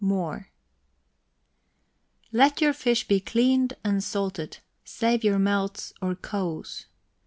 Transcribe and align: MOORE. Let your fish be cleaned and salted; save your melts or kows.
MOORE. 0.03 0.47
Let 2.31 2.59
your 2.59 2.73
fish 2.73 3.07
be 3.07 3.19
cleaned 3.19 3.75
and 3.83 4.03
salted; 4.03 4.57
save 4.83 5.23
your 5.23 5.37
melts 5.37 5.93
or 6.01 6.15
kows. 6.15 6.85